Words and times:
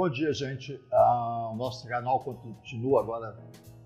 Bom 0.00 0.08
dia, 0.08 0.32
gente. 0.32 0.82
Ah, 0.90 1.50
o 1.52 1.56
nosso 1.56 1.86
canal 1.86 2.20
continua 2.20 3.02
agora 3.02 3.38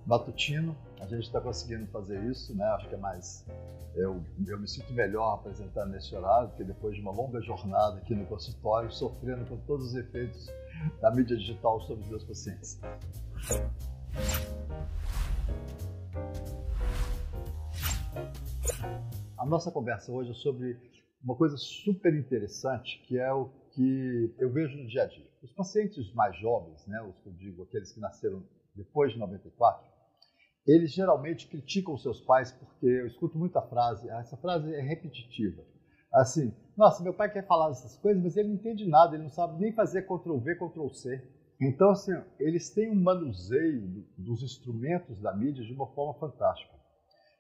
matutino. 0.07 0.77
A 1.01 1.07
gente 1.07 1.25
está 1.25 1.41
conseguindo 1.41 1.89
fazer 1.89 2.23
isso, 2.31 2.57
né? 2.57 2.65
Acho 2.67 2.89
que 2.89 2.95
é 2.95 2.99
mais. 2.99 3.45
Eu, 3.97 4.23
eu 4.47 4.61
me 4.61 4.69
sinto 4.69 4.93
melhor 4.93 5.35
apresentando 5.35 5.91
nesse 5.91 6.15
horário, 6.15 6.51
porque 6.51 6.63
depois 6.63 6.95
de 6.95 7.01
uma 7.01 7.11
longa 7.11 7.41
jornada 7.41 7.97
aqui 7.97 8.15
no 8.15 8.25
consultório, 8.27 8.93
sofrendo 8.93 9.45
com 9.47 9.57
todos 9.67 9.89
os 9.89 9.95
efeitos 9.97 10.49
da 11.01 11.11
mídia 11.11 11.37
digital 11.37 11.81
sobre 11.81 12.05
os 12.05 12.09
meus 12.09 12.23
pacientes. 12.23 12.81
A 19.37 19.45
nossa 19.45 19.69
conversa 19.73 20.13
hoje 20.13 20.31
é 20.31 20.35
sobre 20.35 20.79
uma 21.25 21.35
coisa 21.35 21.57
super 21.57 22.15
interessante, 22.15 23.03
que 23.05 23.19
é 23.19 23.33
o 23.33 23.64
que 23.75 24.35
eu 24.39 24.53
vejo 24.53 24.77
no 24.77 24.87
dia 24.87 25.03
a 25.03 25.07
dia. 25.07 25.27
Os 25.43 25.53
pacientes 25.53 26.13
mais 26.15 26.37
jovens, 26.39 26.87
né, 26.87 27.01
os 27.03 27.19
que 27.21 27.29
eu 27.29 27.33
digo, 27.33 27.63
aqueles 27.65 27.93
que 27.93 28.01
nasceram 28.01 28.43
depois 28.75 29.13
de 29.13 29.19
94, 29.19 29.85
eles 30.67 30.93
geralmente 30.93 31.49
criticam 31.49 31.97
seus 31.99 32.21
pais 32.21 32.53
porque 32.53 32.87
eu 32.87 33.07
escuto 33.07 33.39
muita 33.39 33.61
frase, 33.61 34.09
essa 34.09 34.37
frase 34.37 34.73
é 34.75 34.81
repetitiva. 34.81 35.63
Assim, 36.13 36.55
nossa, 36.77 37.03
meu 37.03 37.13
pai 37.13 37.31
quer 37.31 37.47
falar 37.47 37.71
essas 37.71 37.97
coisas, 37.99 38.23
mas 38.23 38.37
ele 38.37 38.49
não 38.49 38.55
entende 38.55 38.87
nada, 38.87 39.15
ele 39.15 39.25
não 39.25 39.31
sabe 39.31 39.61
nem 39.61 39.73
fazer 39.73 40.03
Ctrl 40.03 40.39
V, 40.39 40.55
Ctrl 40.55 40.89
C. 40.91 41.23
Então, 41.61 41.91
assim, 41.91 42.13
eles 42.39 42.71
têm 42.71 42.91
um 42.91 43.03
manuseio 43.03 44.07
dos 44.17 44.43
instrumentos 44.43 45.21
da 45.21 45.35
mídia 45.35 45.65
de 45.65 45.73
uma 45.73 45.87
forma 45.93 46.15
fantástica. 46.19 46.75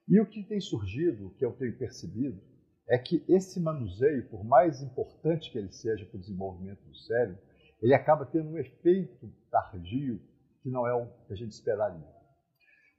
E 0.08 0.20
o 0.20 0.26
que 0.26 0.42
tem 0.42 0.60
surgido, 0.60 1.26
o 1.26 1.30
que 1.34 1.44
eu 1.44 1.52
tenho 1.52 1.76
percebido, 1.78 2.40
é 2.88 2.98
que 2.98 3.24
esse 3.28 3.60
manuseio, 3.60 4.28
por 4.28 4.44
mais 4.44 4.82
importante 4.82 5.50
que 5.50 5.58
ele 5.58 5.72
seja 5.72 6.04
para 6.04 6.16
o 6.16 6.20
desenvolvimento 6.20 6.82
do 6.84 6.96
cérebro, 6.96 7.38
ele 7.80 7.94
acaba 7.94 8.26
tendo 8.26 8.50
um 8.50 8.58
efeito 8.58 9.32
tardio 9.50 10.20
que 10.62 10.70
não 10.70 10.86
é 10.86 10.94
o 10.94 11.06
que 11.26 11.32
a 11.32 11.36
gente 11.36 11.52
esperaria. 11.52 12.06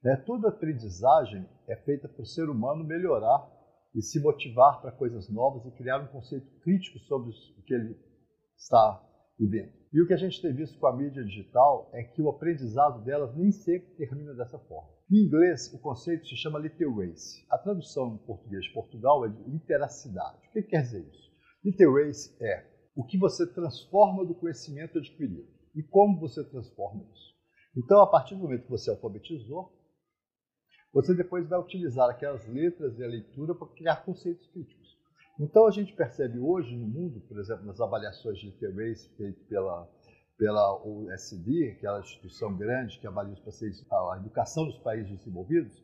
Né? 0.03 0.15
Toda 0.17 0.49
aprendizagem 0.49 1.47
é 1.67 1.75
feita 1.75 2.07
para 2.07 2.21
o 2.21 2.25
ser 2.25 2.49
humano 2.49 2.83
melhorar 2.83 3.51
e 3.93 4.01
se 4.01 4.19
motivar 4.19 4.81
para 4.81 4.91
coisas 4.91 5.29
novas 5.29 5.65
e 5.65 5.71
criar 5.71 5.99
um 6.01 6.07
conceito 6.07 6.47
crítico 6.59 6.99
sobre 6.99 7.31
o 7.31 7.61
que 7.63 7.73
ele 7.73 7.97
está 8.55 9.01
vivendo. 9.39 9.73
E 9.91 10.01
o 10.01 10.07
que 10.07 10.13
a 10.13 10.17
gente 10.17 10.41
tem 10.41 10.53
visto 10.53 10.77
com 10.79 10.87
a 10.87 10.95
mídia 10.95 11.23
digital 11.23 11.89
é 11.93 12.03
que 12.03 12.21
o 12.21 12.29
aprendizado 12.29 13.03
delas 13.03 13.35
nem 13.35 13.51
sempre 13.51 13.95
termina 13.95 14.33
dessa 14.33 14.59
forma. 14.59 14.94
Em 15.11 15.17
inglês, 15.17 15.71
o 15.71 15.79
conceito 15.79 16.25
se 16.27 16.35
chama 16.35 16.57
literacy. 16.57 17.45
A 17.51 17.59
tradução 17.59 18.15
em 18.15 18.25
português 18.25 18.65
de 18.65 18.73
Portugal 18.73 19.23
é 19.23 19.29
de 19.29 19.43
literacidade. 19.43 20.47
O 20.47 20.51
que 20.51 20.63
quer 20.63 20.81
dizer 20.81 21.07
isso? 21.07 21.31
Literacy 21.63 22.35
é 22.41 22.65
o 22.95 23.05
que 23.05 23.15
você 23.15 23.45
transforma 23.53 24.25
do 24.25 24.33
conhecimento 24.33 24.97
adquirido 24.97 25.47
e 25.75 25.83
como 25.83 26.19
você 26.19 26.43
transforma 26.43 27.03
isso. 27.13 27.35
Então, 27.77 28.01
a 28.01 28.07
partir 28.07 28.33
do 28.33 28.41
momento 28.41 28.63
que 28.63 28.71
você 28.71 28.89
alfabetizou, 28.89 29.71
você 30.91 31.13
depois 31.13 31.47
vai 31.47 31.59
utilizar 31.59 32.09
aquelas 32.09 32.47
letras 32.47 32.97
e 32.97 33.03
a 33.03 33.07
leitura 33.07 33.53
para 33.53 33.67
criar 33.75 34.05
conceitos 34.05 34.47
críticos. 34.47 34.97
Então, 35.39 35.67
a 35.67 35.71
gente 35.71 35.93
percebe 35.93 36.39
hoje 36.39 36.75
no 36.75 36.87
mundo, 36.87 37.19
por 37.27 37.37
exemplo, 37.37 37.65
nas 37.65 37.79
avaliações 37.79 38.39
de 38.39 38.47
literacy 38.47 39.13
feitas 39.17 39.43
pela 39.47 39.87
pela 40.37 40.83
OSD, 40.85 41.75
aquela 41.77 41.99
instituição 41.99 42.55
grande 42.55 42.99
que 42.99 43.07
avalia 43.07 43.33
os 43.33 43.39
pacientes, 43.39 43.85
a 43.91 44.17
educação 44.19 44.65
dos 44.65 44.77
países 44.79 45.17
desenvolvidos, 45.17 45.81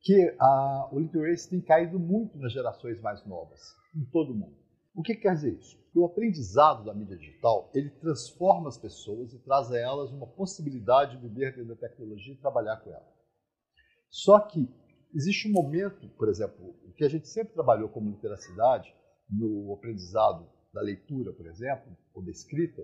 que 0.00 0.36
a, 0.38 0.88
o 0.92 0.98
literacy 0.98 1.50
tem 1.50 1.60
caído 1.60 1.98
muito 1.98 2.38
nas 2.38 2.52
gerações 2.52 3.00
mais 3.00 3.24
novas, 3.26 3.60
em 3.94 4.04
todo 4.06 4.32
o 4.32 4.36
mundo. 4.36 4.56
O 4.94 5.02
que 5.02 5.14
quer 5.14 5.34
dizer 5.34 5.54
isso? 5.54 5.76
O 5.94 6.06
aprendizado 6.06 6.84
da 6.84 6.94
mídia 6.94 7.16
digital, 7.16 7.70
ele 7.74 7.90
transforma 7.90 8.68
as 8.68 8.78
pessoas 8.78 9.32
e 9.32 9.38
traz 9.38 9.70
a 9.70 9.78
elas 9.78 10.10
uma 10.10 10.26
possibilidade 10.26 11.16
de 11.16 11.28
viver 11.28 11.54
dentro 11.54 11.74
da 11.74 11.76
tecnologia 11.76 12.34
e 12.34 12.38
trabalhar 12.38 12.76
com 12.78 12.90
ela. 12.90 13.06
Só 14.10 14.40
que 14.40 14.68
existe 15.14 15.48
um 15.48 15.52
momento, 15.52 16.08
por 16.16 16.28
exemplo, 16.28 16.74
que 16.96 17.04
a 17.04 17.08
gente 17.08 17.28
sempre 17.28 17.54
trabalhou 17.54 17.88
como 17.88 18.10
literacidade, 18.10 18.94
no 19.28 19.74
aprendizado 19.74 20.48
da 20.72 20.80
leitura, 20.80 21.32
por 21.32 21.46
exemplo, 21.46 21.96
ou 22.14 22.24
da 22.24 22.30
escrita, 22.30 22.82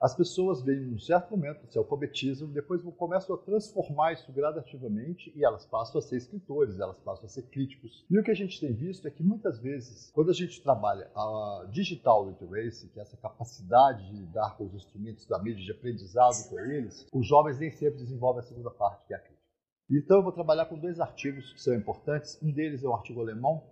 as 0.00 0.14
pessoas 0.14 0.62
vêm 0.62 0.80
num 0.80 0.98
certo 0.98 1.30
momento, 1.30 1.66
se 1.70 1.78
alfabetizam, 1.78 2.48
depois 2.50 2.82
começam 2.96 3.34
a 3.34 3.38
transformar 3.38 4.12
isso 4.12 4.30
gradativamente 4.32 5.32
e 5.34 5.44
elas 5.44 5.64
passam 5.66 5.98
a 5.98 6.02
ser 6.02 6.16
escritores, 6.16 6.78
elas 6.78 6.98
passam 7.00 7.24
a 7.26 7.28
ser 7.28 7.42
críticos. 7.48 8.04
E 8.10 8.18
o 8.18 8.22
que 8.22 8.30
a 8.30 8.34
gente 8.34 8.60
tem 8.60 8.74
visto 8.74 9.06
é 9.08 9.10
que 9.10 9.22
muitas 9.22 9.58
vezes, 9.60 10.10
quando 10.12 10.30
a 10.30 10.34
gente 10.34 10.62
trabalha 10.62 11.10
a 11.14 11.68
digital 11.70 12.28
literacy, 12.28 12.88
que 12.90 12.98
é 12.98 13.02
essa 13.02 13.16
capacidade 13.16 14.06
de 14.10 14.16
lidar 14.16 14.56
com 14.56 14.64
os 14.64 14.74
instrumentos 14.74 15.26
da 15.26 15.42
mídia 15.42 15.64
de 15.64 15.72
aprendizado 15.72 16.48
com 16.48 16.58
eles, 16.60 17.06
os 17.12 17.26
jovens 17.26 17.58
nem 17.58 17.70
sempre 17.70 18.00
desenvolvem 18.00 18.40
a 18.40 18.46
segunda 18.46 18.70
parte, 18.70 19.06
que 19.06 19.14
é 19.14 19.16
a 19.16 19.20
crítica. 19.20 19.44
Então 19.90 20.18
eu 20.18 20.22
vou 20.22 20.32
trabalhar 20.32 20.66
com 20.66 20.78
dois 20.78 20.98
artigos 20.98 21.52
que 21.52 21.62
são 21.62 21.74
importantes. 21.74 22.38
Um 22.42 22.52
deles 22.52 22.82
é 22.82 22.88
um 22.88 22.94
artigo 22.94 23.20
alemão 23.20 23.62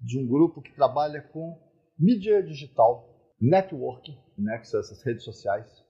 de 0.00 0.18
um 0.18 0.26
grupo 0.26 0.62
que 0.62 0.74
trabalha 0.74 1.22
com 1.22 1.58
mídia 1.98 2.42
digital 2.42 3.34
networking, 3.40 4.16
né, 4.38 4.58
que 4.58 4.68
são 4.68 4.80
essas 4.80 5.02
redes 5.02 5.24
sociais, 5.24 5.84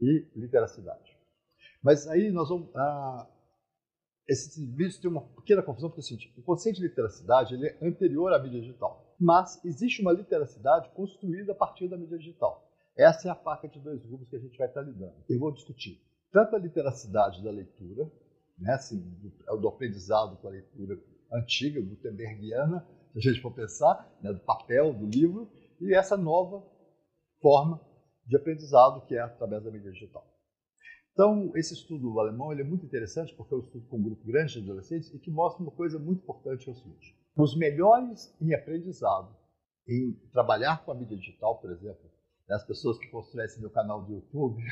e 0.00 0.26
literacidade. 0.36 1.16
Mas 1.82 2.06
aí 2.06 2.30
nós 2.30 2.48
vamos. 2.48 2.74
Ah, 2.74 3.28
esse 4.28 4.64
vídeo 4.66 5.00
tem 5.00 5.10
uma 5.10 5.22
pequena 5.22 5.62
confusão, 5.62 5.88
porque 5.88 6.00
é 6.00 6.04
o 6.04 6.06
seguinte: 6.06 6.34
o 6.36 6.42
conceito 6.42 6.76
de 6.76 6.82
literacidade 6.82 7.54
ele 7.54 7.66
é 7.66 7.78
anterior 7.82 8.32
à 8.32 8.38
mídia 8.38 8.60
digital. 8.60 9.14
Mas 9.18 9.64
existe 9.64 10.00
uma 10.00 10.12
literacidade 10.12 10.90
construída 10.90 11.52
a 11.52 11.54
partir 11.54 11.88
da 11.88 11.96
mídia 11.96 12.18
digital. 12.18 12.64
Essa 12.96 13.28
é 13.28 13.30
a 13.30 13.34
faca 13.34 13.68
de 13.68 13.80
dois 13.80 14.04
grupos 14.04 14.28
que 14.28 14.36
a 14.36 14.40
gente 14.40 14.58
vai 14.58 14.68
estar 14.68 14.82
lidando. 14.82 15.14
Eu 15.28 15.38
vou 15.38 15.52
discutir 15.52 16.00
tanto 16.30 16.54
a 16.54 16.58
literacidade 16.58 17.42
da 17.42 17.50
leitura, 17.50 18.10
né, 18.58 18.74
assim, 18.74 18.98
do, 18.98 19.56
do 19.56 19.68
aprendizado 19.68 20.36
com 20.36 20.48
a 20.48 20.50
leitura 20.50 21.00
antiga, 21.32 21.80
gutenbergiana, 21.80 22.86
se 23.12 23.18
a 23.18 23.32
gente 23.32 23.40
for 23.40 23.52
pensar, 23.52 24.12
né, 24.20 24.32
do 24.32 24.40
papel, 24.40 24.92
do 24.92 25.06
livro, 25.06 25.50
e 25.80 25.94
essa 25.94 26.16
nova 26.16 26.62
forma 27.40 27.80
de 28.28 28.36
aprendizado 28.36 29.04
que 29.06 29.14
é 29.14 29.20
através 29.20 29.64
da 29.64 29.70
mídia 29.70 29.90
digital. 29.90 30.24
Então, 31.12 31.50
esse 31.56 31.74
estudo 31.74 32.20
alemão 32.20 32.52
é 32.52 32.62
muito 32.62 32.86
interessante 32.86 33.34
porque 33.34 33.52
é 33.52 33.56
um 33.56 33.60
estudo 33.60 33.84
com 33.88 33.96
um 33.96 34.02
grupo 34.02 34.24
grande 34.24 34.52
de 34.52 34.60
adolescentes 34.60 35.12
e 35.12 35.18
que 35.18 35.30
mostra 35.30 35.62
uma 35.62 35.72
coisa 35.72 35.98
muito 35.98 36.22
importante 36.22 36.64
que 36.64 36.70
é 36.70 36.72
o 36.72 36.76
seguinte. 36.76 37.18
Os 37.36 37.56
melhores 37.56 38.32
em 38.40 38.54
aprendizado, 38.54 39.34
em 39.88 40.12
trabalhar 40.32 40.84
com 40.84 40.92
a 40.92 40.94
mídia 40.94 41.16
digital, 41.16 41.58
por 41.58 41.72
exemplo, 41.72 42.08
né, 42.48 42.54
as 42.54 42.64
pessoas 42.64 42.98
que 42.98 43.08
constroem 43.08 43.46
esse 43.46 43.60
meu 43.60 43.70
canal 43.70 44.02
do 44.02 44.12
YouTube, 44.12 44.62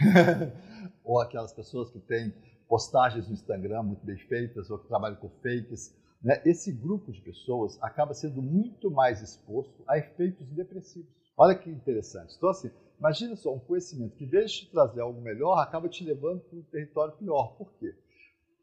ou 1.02 1.20
aquelas 1.20 1.52
pessoas 1.52 1.90
que 1.90 1.98
têm 1.98 2.32
postagens 2.68 3.26
no 3.26 3.34
Instagram 3.34 3.82
muito 3.82 4.04
bem 4.04 4.18
feitas, 4.18 4.70
ou 4.70 4.78
que 4.78 4.86
trabalham 4.86 5.16
com 5.16 5.28
fakes, 5.42 5.96
né, 6.22 6.40
esse 6.44 6.72
grupo 6.72 7.10
de 7.10 7.20
pessoas 7.22 7.76
acaba 7.82 8.14
sendo 8.14 8.40
muito 8.40 8.90
mais 8.90 9.20
exposto 9.20 9.82
a 9.88 9.98
efeitos 9.98 10.48
depressivos. 10.52 11.10
Olha 11.36 11.54
que 11.54 11.68
interessante. 11.68 12.34
Então, 12.36 12.48
assim, 12.48 12.70
imagina 12.98 13.36
só 13.36 13.54
um 13.54 13.58
conhecimento 13.58 14.16
que, 14.16 14.24
em 14.24 14.28
vez 14.28 14.50
de 14.50 14.60
te 14.60 14.70
trazer 14.70 15.00
algo 15.00 15.20
melhor, 15.20 15.58
acaba 15.58 15.88
te 15.88 16.04
levando 16.04 16.40
para 16.40 16.58
um 16.58 16.62
território 16.62 17.14
pior. 17.14 17.56
Por 17.56 17.72
quê? 17.74 17.94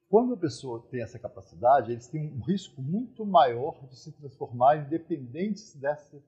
Quando 0.10 0.36
a 0.36 0.38
pessoa 0.38 0.86
tem 0.92 1.02
essa 1.02 1.18
capacidade, 1.18 1.92
eles 1.92 2.08
têm 2.08 2.32
um 2.32 2.42
risco 2.42 2.82
muito 2.82 3.26
maior 3.26 3.84
de 3.90 3.98
se 3.98 4.12
transformar 4.12 4.78
em 4.78 4.90
dependentes 4.90 5.76
dessa 5.76 6.22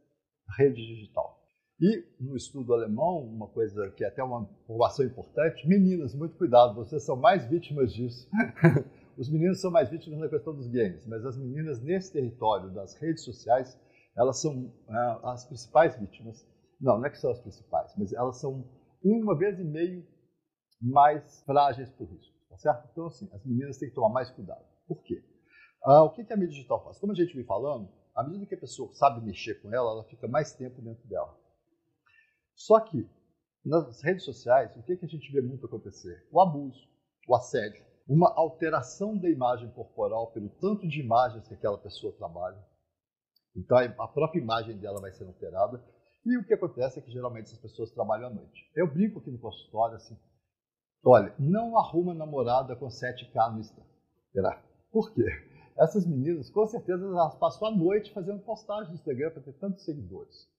rede 0.57 0.85
digital. 0.85 1.39
E 1.79 2.05
no 2.19 2.37
estudo 2.37 2.73
alemão, 2.73 3.19
uma 3.19 3.47
coisa 3.47 3.91
que 3.91 4.03
é 4.03 4.07
até 4.07 4.23
uma 4.23 4.49
informação 4.63 5.05
importante, 5.05 5.67
meninas, 5.67 6.15
muito 6.15 6.37
cuidado, 6.37 6.73
vocês 6.73 7.03
são 7.03 7.17
mais 7.17 7.45
vítimas 7.45 7.93
disso. 7.93 8.29
Os 9.17 9.29
meninos 9.29 9.61
são 9.61 9.69
mais 9.69 9.89
vítimas 9.89 10.19
na 10.19 10.29
questão 10.29 10.53
dos 10.53 10.67
games, 10.67 11.05
mas 11.05 11.25
as 11.25 11.37
meninas 11.37 11.81
nesse 11.81 12.11
território 12.11 12.69
das 12.71 12.95
redes 12.95 13.23
sociais 13.23 13.79
elas 14.17 14.41
são 14.41 14.71
é, 14.89 15.19
as 15.23 15.45
principais 15.45 15.97
vítimas. 15.97 16.45
Não, 16.79 16.97
não 16.97 17.05
é 17.05 17.09
que 17.09 17.17
são 17.17 17.31
as 17.31 17.39
principais, 17.39 17.84
mas 17.97 18.13
elas 18.13 18.39
são 18.39 18.65
uma 19.03 19.37
vez 19.37 19.59
e 19.59 19.63
meio 19.63 20.05
mais 20.81 21.41
frágeis 21.43 21.89
por 21.91 22.09
risco, 22.09 22.33
tá 22.49 22.57
certo? 22.57 22.89
Então, 22.91 23.05
assim, 23.07 23.29
as 23.33 23.45
meninas 23.45 23.77
têm 23.77 23.89
que 23.89 23.95
tomar 23.95 24.09
mais 24.09 24.29
cuidado. 24.31 24.65
Por 24.87 25.01
quê? 25.03 25.23
Ah, 25.83 26.03
o 26.03 26.11
que, 26.11 26.23
que 26.23 26.33
a 26.33 26.37
mídia 26.37 26.55
digital 26.55 26.83
faz? 26.83 26.99
Como 26.99 27.11
a 27.11 27.15
gente 27.15 27.35
vem 27.35 27.45
falando, 27.45 27.89
à 28.15 28.23
medida 28.23 28.45
que 28.45 28.55
a 28.55 28.59
pessoa 28.59 28.93
sabe 28.93 29.25
mexer 29.25 29.61
com 29.61 29.73
ela, 29.73 29.91
ela 29.91 30.03
fica 30.05 30.27
mais 30.27 30.53
tempo 30.53 30.81
dentro 30.81 31.07
dela. 31.07 31.37
Só 32.55 32.79
que, 32.79 33.07
nas 33.63 34.01
redes 34.01 34.23
sociais, 34.23 34.75
o 34.75 34.83
que, 34.83 34.95
que 34.97 35.05
a 35.05 35.09
gente 35.09 35.31
vê 35.31 35.41
muito 35.41 35.65
acontecer? 35.65 36.27
O 36.31 36.39
abuso, 36.39 36.87
o 37.27 37.35
assédio, 37.35 37.85
uma 38.07 38.31
alteração 38.35 39.17
da 39.17 39.29
imagem 39.29 39.69
corporal 39.71 40.31
pelo 40.31 40.49
tanto 40.49 40.87
de 40.87 41.01
imagens 41.01 41.47
que 41.47 41.53
aquela 41.53 41.77
pessoa 41.77 42.15
trabalha, 42.15 42.63
então 43.55 43.77
a 43.77 44.07
própria 44.07 44.39
imagem 44.39 44.77
dela 44.77 44.99
vai 44.99 45.11
ser 45.11 45.25
alterada. 45.25 45.83
E 46.25 46.37
o 46.37 46.43
que 46.43 46.53
acontece 46.53 46.97
é 46.97 47.01
que 47.01 47.11
geralmente 47.11 47.51
as 47.51 47.57
pessoas 47.57 47.91
trabalham 47.91 48.27
à 48.27 48.29
noite. 48.29 48.69
Eu 48.75 48.91
brinco 48.91 49.19
aqui 49.19 49.29
no 49.29 49.37
consultório 49.37 49.95
assim: 49.95 50.17
olha, 51.03 51.33
não 51.37 51.77
arruma 51.77 52.13
namorada 52.13 52.75
com 52.75 52.87
7K 52.87 53.53
no 53.53 53.59
Instagram. 53.59 54.59
Por 54.91 55.13
quê? 55.13 55.25
Essas 55.77 56.05
meninas, 56.05 56.49
com 56.49 56.65
certeza, 56.65 57.05
elas 57.05 57.35
passam 57.35 57.67
a 57.67 57.71
noite 57.71 58.13
fazendo 58.13 58.39
postagem 58.39 58.89
no 58.89 58.95
Instagram 58.95 59.31
para 59.31 59.43
ter 59.43 59.53
tantos 59.53 59.83
seguidores. 59.83 60.49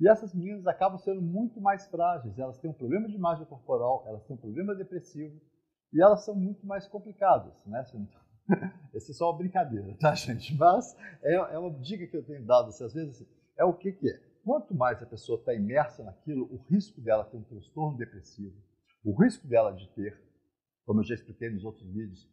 E 0.00 0.08
essas 0.08 0.34
meninas 0.34 0.66
acabam 0.66 0.98
sendo 0.98 1.22
muito 1.22 1.60
mais 1.60 1.86
frágeis, 1.88 2.38
elas 2.38 2.58
têm 2.58 2.70
um 2.70 2.74
problema 2.74 3.06
de 3.06 3.14
imagem 3.14 3.46
corporal, 3.46 4.04
elas 4.06 4.24
têm 4.24 4.36
um 4.36 4.38
problema 4.40 4.74
depressivo 4.74 5.40
e 5.92 6.02
elas 6.02 6.24
são 6.24 6.34
muito 6.34 6.66
mais 6.66 6.86
complicadas, 6.86 7.54
né? 7.64 7.84
Essa 8.94 9.12
é 9.12 9.14
só 9.14 9.30
uma 9.30 9.38
brincadeira, 9.38 9.94
tá, 9.98 10.14
gente? 10.14 10.54
Mas 10.54 10.96
é, 11.22 11.34
é 11.34 11.58
uma 11.58 11.70
dica 11.70 12.06
que 12.06 12.16
eu 12.16 12.24
tenho 12.24 12.44
dado, 12.44 12.68
assim, 12.68 12.84
às 12.84 12.92
vezes, 12.92 13.26
é 13.56 13.64
o 13.64 13.72
que, 13.72 13.92
que 13.92 14.10
é. 14.10 14.25
Quanto 14.46 14.76
mais 14.76 15.02
a 15.02 15.06
pessoa 15.06 15.40
está 15.40 15.52
imersa 15.52 16.04
naquilo, 16.04 16.44
o 16.52 16.58
risco 16.70 17.00
dela 17.00 17.24
ter 17.24 17.36
um 17.36 17.42
transtorno 17.42 17.98
depressivo, 17.98 18.54
o 19.04 19.12
risco 19.20 19.44
dela 19.44 19.72
de 19.72 19.88
ter, 19.88 20.22
como 20.84 21.00
eu 21.00 21.04
já 21.04 21.16
expliquei 21.16 21.50
nos 21.50 21.64
outros 21.64 21.84
vídeos, 21.92 22.30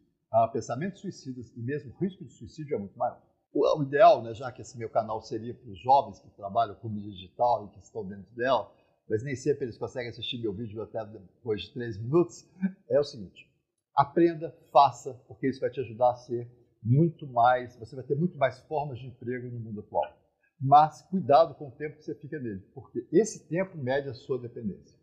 pensamentos 0.52 1.02
suicidas 1.02 1.52
e 1.58 1.60
mesmo 1.60 1.92
o 1.92 1.98
risco 1.98 2.24
de 2.24 2.32
suicídio 2.32 2.76
é 2.76 2.78
muito 2.78 2.96
maior. 3.00 3.20
O, 3.52 3.80
o 3.80 3.82
ideal, 3.82 4.22
né, 4.22 4.32
já 4.36 4.52
que 4.52 4.62
esse 4.62 4.78
meu 4.78 4.92
canal 4.92 5.24
seria 5.24 5.56
para 5.56 5.68
os 5.68 5.80
jovens 5.80 6.20
que 6.20 6.30
trabalham 6.30 6.76
com 6.76 6.88
mídia 6.88 7.10
digital 7.10 7.66
e 7.66 7.70
que 7.72 7.80
estão 7.80 8.06
dentro 8.06 8.32
dela, 8.36 8.72
mas 9.10 9.24
nem 9.24 9.36
sempre 9.36 9.66
eles 9.66 9.80
conseguem 9.80 10.10
assistir 10.10 10.40
meu 10.40 10.54
vídeo 10.54 10.84
até 10.84 11.04
depois 11.04 11.64
de 11.64 11.74
três 11.74 11.98
minutos, 11.98 12.48
é 12.92 13.00
o 13.00 13.04
seguinte: 13.04 13.50
aprenda, 13.98 14.56
faça, 14.72 15.16
porque 15.28 15.50
isso 15.50 15.62
vai 15.62 15.72
te 15.72 15.80
ajudar 15.80 16.12
a 16.12 16.16
ser 16.18 16.48
muito 16.84 17.26
mais, 17.26 17.76
você 17.76 17.96
vai 17.96 18.06
ter 18.06 18.16
muito 18.16 18.38
mais 18.38 18.60
formas 18.68 19.00
de 19.00 19.08
emprego 19.08 19.50
no 19.50 19.60
mundo 19.60 19.80
atual. 19.80 20.23
Mas 20.66 21.02
cuidado 21.10 21.54
com 21.56 21.68
o 21.68 21.72
tempo 21.72 21.98
que 21.98 22.06
você 22.06 22.16
fica 22.16 22.40
nele, 22.40 22.62
porque 22.74 23.06
esse 23.12 23.50
tempo 23.50 23.78
mede 23.78 24.08
a 24.08 24.14
sua 24.14 24.40
dependência. 24.40 24.98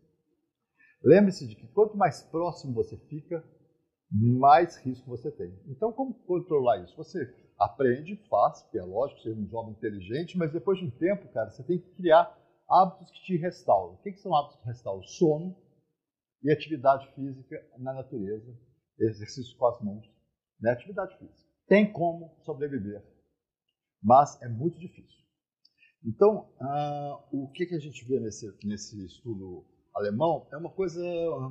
Lembre-se 1.03 1.47
de 1.47 1.55
que 1.55 1.67
quanto 1.67 1.95
mais 1.95 2.23
próximo 2.23 2.73
você 2.73 2.97
fica, 2.97 3.43
mais 4.11 4.75
risco 4.77 5.07
você 5.07 5.29
tem. 5.31 5.55
Então, 5.67 5.93
como 5.93 6.15
controlar 6.25 6.83
isso? 6.83 6.97
Você 6.97 7.31
aprende, 7.59 8.15
faz, 8.27 8.63
que 8.71 8.77
é 8.79 8.83
lógico, 8.83 9.21
ser 9.21 9.37
um 9.37 9.47
jovem 9.47 9.73
inteligente, 9.73 10.35
mas 10.35 10.51
depois 10.51 10.79
de 10.79 10.85
um 10.85 10.89
tempo, 10.89 11.31
cara, 11.31 11.51
você 11.51 11.63
tem 11.63 11.77
que 11.77 11.91
criar 11.91 12.35
hábitos 12.67 13.11
que 13.11 13.21
te 13.21 13.37
restauram. 13.37 13.93
O 13.93 13.97
que, 13.97 14.13
que 14.13 14.19
são 14.19 14.35
hábitos 14.35 14.59
que 14.59 14.65
restauram? 14.65 15.03
Sono 15.03 15.55
e 16.43 16.51
atividade 16.51 17.07
física 17.13 17.63
na 17.77 17.93
natureza, 17.93 18.51
exercício 18.99 19.55
com 19.57 19.67
as 19.67 19.79
mãos, 19.79 20.11
né? 20.59 20.71
atividade 20.71 21.15
física. 21.19 21.51
Tem 21.67 21.91
como 21.91 22.35
sobreviver, 22.41 23.03
mas 24.01 24.41
é 24.41 24.49
muito 24.49 24.79
difícil. 24.79 25.21
Então, 26.03 26.49
uh, 26.59 27.19
o 27.31 27.47
que, 27.51 27.65
que 27.65 27.75
a 27.75 27.79
gente 27.79 28.03
vê 28.05 28.19
nesse, 28.19 28.51
nesse 28.63 29.05
estudo 29.05 29.63
alemão 29.93 30.47
é 30.51 30.57
uma 30.57 30.71
coisa 30.71 31.01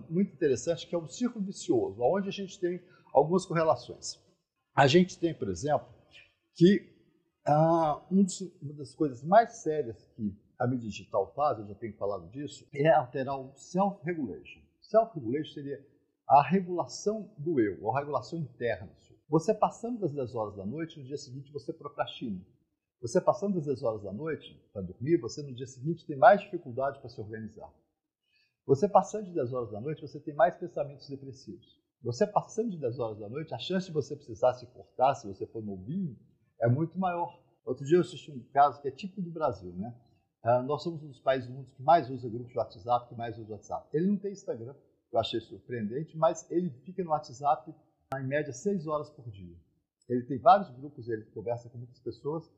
muito 0.09 0.33
interessante, 0.33 0.87
que 0.87 0.95
é 0.95 0.99
um 0.99 1.07
círculo 1.07 1.45
vicioso, 1.45 2.01
onde 2.01 2.29
a 2.29 2.33
gente 2.33 2.59
tem 2.59 2.83
algumas 3.13 3.47
correlações. 3.47 4.19
A 4.75 4.87
gente 4.87 5.19
tem, 5.19 5.35
por 5.35 5.49
exemplo, 5.49 5.87
que 6.55 6.91
uh, 7.49 8.03
um 8.11 8.25
dos, 8.25 8.41
uma 8.61 8.75
das 8.75 8.95
coisas 8.95 9.23
mais 9.23 9.63
sérias 9.63 10.05
que 10.17 10.37
a 10.59 10.67
mídia 10.67 10.89
digital 10.89 11.33
faz, 11.35 11.59
eu 11.59 11.67
já 11.67 11.75
tenho 11.75 11.97
falado 11.97 12.29
disso, 12.31 12.67
é 12.75 12.89
alterar 12.89 13.39
o 13.39 13.53
self-regulation. 13.55 14.61
Self-regulation 14.81 15.55
seria 15.55 15.87
a 16.29 16.43
regulação 16.43 17.33
do 17.39 17.61
eu, 17.61 17.91
a 17.91 17.99
regulação 17.99 18.39
interna. 18.39 18.91
Você 19.29 19.55
passando 19.55 20.01
das 20.01 20.13
10 20.13 20.35
horas 20.35 20.57
da 20.57 20.67
noite, 20.67 20.99
no 20.99 21.05
dia 21.05 21.17
seguinte 21.17 21.53
você 21.53 21.73
procrastina. 21.73 22.41
Você 23.01 23.19
passando 23.19 23.55
das 23.55 23.65
10 23.65 23.83
horas 23.83 24.03
da 24.03 24.13
noite 24.13 24.63
para 24.73 24.83
dormir, 24.83 25.17
você 25.17 25.43
no 25.43 25.55
dia 25.55 25.67
seguinte 25.67 26.05
tem 26.05 26.17
mais 26.17 26.43
dificuldade 26.43 26.99
para 26.99 27.09
se 27.09 27.19
organizar. 27.19 27.73
Você 28.67 28.87
passando 28.87 29.25
de 29.25 29.33
10 29.33 29.53
horas 29.55 29.71
da 29.71 29.81
noite, 29.81 30.03
você 30.03 30.21
tem 30.21 30.35
mais 30.35 30.55
pensamentos 30.55 31.09
depressivos. 31.09 31.81
Você 32.03 32.27
passando 32.27 32.71
de 32.71 32.79
10 32.79 32.99
horas 32.99 33.19
da 33.19 33.29
noite, 33.29 33.55
a 33.55 33.59
chance 33.59 33.87
de 33.87 33.93
você 33.93 34.15
precisar 34.15 34.53
se 34.53 34.67
cortar, 34.67 35.15
se 35.15 35.27
você 35.27 35.47
for 35.47 35.65
novinho, 35.65 36.15
é 36.61 36.69
muito 36.69 36.99
maior. 36.99 37.43
Outro 37.65 37.87
dia 37.87 37.97
eu 37.97 38.03
assisti 38.03 38.31
um 38.31 38.43
caso 38.53 38.81
que 38.83 38.89
é 38.89 38.91
típico 38.91 39.23
do 39.23 39.31
Brasil, 39.31 39.73
né? 39.73 39.99
Uh, 40.45 40.63
nós 40.63 40.83
somos 40.83 41.03
um 41.03 41.09
dos 41.09 41.21
países 41.21 41.49
do 41.49 41.55
mundo 41.55 41.71
que 41.71 41.83
mais 41.83 42.11
usa 42.11 42.29
grupos 42.29 42.53
de 42.53 42.59
WhatsApp, 42.59 43.09
que 43.09 43.15
mais 43.15 43.39
usa 43.39 43.53
WhatsApp. 43.53 43.89
Ele 43.95 44.07
não 44.07 44.19
tem 44.19 44.33
Instagram, 44.33 44.75
eu 45.11 45.19
achei 45.19 45.41
surpreendente, 45.41 46.17
mas 46.17 46.51
ele 46.51 46.71
fica 46.85 47.03
no 47.03 47.11
WhatsApp 47.11 47.75
em 48.19 48.27
média 48.27 48.53
6 48.53 48.87
horas 48.87 49.09
por 49.11 49.29
dia. 49.31 49.57
Ele 50.09 50.23
tem 50.25 50.39
vários 50.39 50.71
grupos, 50.71 51.09
ele 51.09 51.25
conversa 51.27 51.69
com 51.69 51.79
muitas 51.79 51.99
pessoas, 51.99 52.51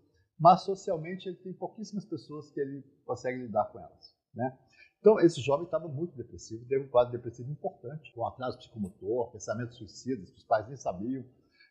mas 0.42 0.62
socialmente 0.62 1.28
ele 1.28 1.36
tem 1.36 1.52
pouquíssimas 1.52 2.04
pessoas 2.04 2.50
que 2.50 2.58
ele 2.58 2.82
consegue 3.06 3.38
lidar 3.38 3.66
com 3.66 3.78
elas. 3.78 4.12
Né? 4.34 4.58
Então, 4.98 5.20
esse 5.20 5.40
jovem 5.40 5.66
estava 5.66 5.86
muito 5.86 6.16
depressivo, 6.16 6.66
teve 6.66 6.84
um 6.84 6.88
quadro 6.88 7.12
depressivo 7.12 7.48
importante, 7.48 8.12
com 8.12 8.26
atraso 8.26 8.58
psicomotor, 8.58 9.30
pensamentos 9.30 9.76
suicidas, 9.76 10.30
que 10.30 10.38
os 10.38 10.44
pais 10.44 10.66
nem 10.66 10.76
sabiam. 10.76 11.24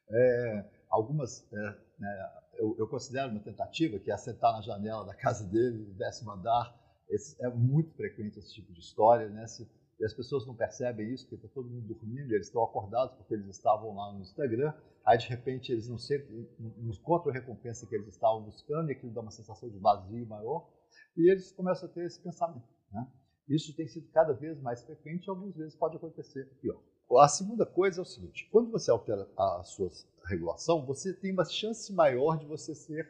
É, 0.09 0.65
algumas, 0.89 1.45
é, 1.51 1.77
né, 1.99 2.31
eu, 2.53 2.73
eu, 2.79 2.87
considero 2.87 3.31
uma 3.31 3.41
tentativa, 3.41 3.99
que 3.99 4.09
é 4.09 4.15
sentar 4.15 4.53
na 4.53 4.61
janela 4.61 5.05
da 5.05 5.15
casa 5.15 5.45
dele, 5.45 5.87
no 5.89 5.93
décimo 5.95 6.31
andar. 6.31 6.73
Esse, 7.09 7.35
é 7.43 7.49
muito 7.49 7.93
frequente 7.93 8.39
esse 8.39 8.53
tipo 8.53 8.71
de 8.71 8.79
história, 8.79 9.27
né? 9.27 9.47
Se, 9.47 9.69
e 10.01 10.05
as 10.05 10.15
pessoas 10.15 10.47
não 10.47 10.55
percebem 10.55 11.13
isso, 11.13 11.25
porque 11.25 11.35
está 11.35 11.47
todo 11.53 11.69
mundo 11.69 11.93
dormindo, 11.93 12.33
eles 12.33 12.47
estão 12.47 12.63
acordados 12.63 13.15
porque 13.17 13.35
eles 13.35 13.47
estavam 13.47 13.95
lá 13.95 14.11
no 14.11 14.21
Instagram, 14.21 14.73
aí 15.05 15.15
de 15.15 15.27
repente 15.27 15.71
eles 15.71 15.87
não, 15.87 15.99
sempre, 15.99 16.49
não 16.57 16.91
encontram 16.91 17.29
a 17.29 17.35
recompensa 17.35 17.85
que 17.85 17.93
eles 17.93 18.07
estavam 18.07 18.41
buscando 18.41 18.89
e 18.89 18.93
aquilo 18.93 19.13
dá 19.13 19.21
uma 19.21 19.29
sensação 19.29 19.69
de 19.69 19.77
vazio 19.77 20.25
maior, 20.25 20.67
e 21.15 21.29
eles 21.29 21.51
começam 21.51 21.87
a 21.87 21.91
ter 21.91 22.03
esse 22.03 22.19
pensamento. 22.19 22.67
Né? 22.91 23.07
Isso 23.47 23.75
tem 23.75 23.87
sido 23.87 24.09
cada 24.11 24.33
vez 24.33 24.59
mais 24.59 24.83
frequente 24.83 25.27
e 25.27 25.29
algumas 25.29 25.55
vezes 25.55 25.75
pode 25.75 25.97
acontecer 25.97 26.45
pior. 26.59 26.81
A 27.19 27.27
segunda 27.27 27.65
coisa 27.65 27.99
é 27.99 28.03
o 28.03 28.05
seguinte: 28.05 28.49
quando 28.51 28.71
você 28.71 28.89
altera 28.89 29.29
a 29.37 29.63
sua 29.63 29.87
regulação, 30.25 30.83
você 30.83 31.13
tem 31.13 31.31
uma 31.31 31.45
chance 31.45 31.93
maior 31.93 32.39
de 32.39 32.47
você 32.47 32.73
ser 32.73 33.07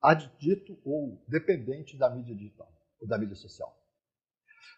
adito 0.00 0.78
ou 0.84 1.20
dependente 1.26 1.98
da 1.98 2.08
mídia 2.08 2.36
digital 2.36 2.70
ou 3.00 3.08
da 3.08 3.18
mídia 3.18 3.34
social. 3.34 3.79